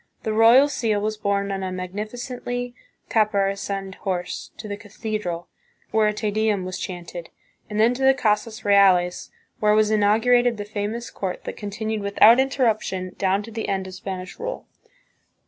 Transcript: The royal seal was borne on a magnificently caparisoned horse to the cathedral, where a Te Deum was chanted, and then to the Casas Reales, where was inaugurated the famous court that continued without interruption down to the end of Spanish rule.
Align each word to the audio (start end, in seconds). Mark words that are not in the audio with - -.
The 0.23 0.33
royal 0.33 0.67
seal 0.67 0.99
was 0.99 1.15
borne 1.15 1.51
on 1.51 1.61
a 1.61 1.71
magnificently 1.71 2.73
caparisoned 3.07 3.93
horse 4.01 4.49
to 4.57 4.67
the 4.67 4.75
cathedral, 4.75 5.47
where 5.91 6.07
a 6.07 6.11
Te 6.13 6.31
Deum 6.31 6.65
was 6.65 6.79
chanted, 6.79 7.29
and 7.69 7.79
then 7.79 7.93
to 7.93 8.01
the 8.01 8.15
Casas 8.15 8.65
Reales, 8.65 9.29
where 9.59 9.75
was 9.75 9.91
inaugurated 9.91 10.57
the 10.57 10.65
famous 10.65 11.11
court 11.11 11.43
that 11.43 11.53
continued 11.55 12.01
without 12.01 12.39
interruption 12.39 13.13
down 13.19 13.43
to 13.43 13.51
the 13.51 13.69
end 13.69 13.85
of 13.85 13.93
Spanish 13.93 14.39
rule. 14.39 14.65